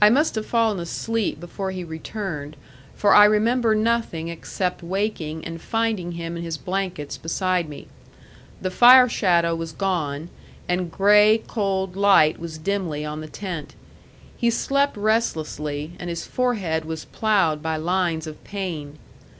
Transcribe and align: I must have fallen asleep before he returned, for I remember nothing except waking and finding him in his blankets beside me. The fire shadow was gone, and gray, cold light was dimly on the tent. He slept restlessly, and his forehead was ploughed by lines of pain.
I 0.00 0.08
must 0.08 0.34
have 0.36 0.46
fallen 0.46 0.80
asleep 0.80 1.40
before 1.40 1.70
he 1.70 1.84
returned, 1.84 2.56
for 2.94 3.14
I 3.14 3.26
remember 3.26 3.74
nothing 3.74 4.28
except 4.28 4.82
waking 4.82 5.44
and 5.44 5.60
finding 5.60 6.12
him 6.12 6.38
in 6.38 6.42
his 6.42 6.56
blankets 6.56 7.18
beside 7.18 7.68
me. 7.68 7.86
The 8.62 8.70
fire 8.70 9.10
shadow 9.10 9.54
was 9.54 9.72
gone, 9.72 10.30
and 10.70 10.90
gray, 10.90 11.42
cold 11.46 11.96
light 11.96 12.38
was 12.38 12.56
dimly 12.56 13.04
on 13.04 13.20
the 13.20 13.28
tent. 13.28 13.74
He 14.38 14.48
slept 14.48 14.96
restlessly, 14.96 15.92
and 15.98 16.08
his 16.08 16.24
forehead 16.26 16.86
was 16.86 17.04
ploughed 17.04 17.62
by 17.62 17.76
lines 17.76 18.26
of 18.26 18.42
pain. 18.42 18.96